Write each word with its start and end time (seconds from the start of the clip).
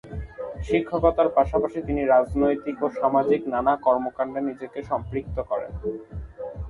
শিক্ষকতার 0.67 1.27
পাশাপাশি 1.37 1.79
তিনি 1.87 2.01
রাজনৈতিক 2.05 2.77
ও 2.85 2.97
সামাজিক 2.99 3.41
নানা 3.53 3.73
কর্মকান্ডে 3.85 4.39
নিজেকে 4.49 4.79
সম্পৃক্ত 4.89 5.37
করেন। 5.49 5.71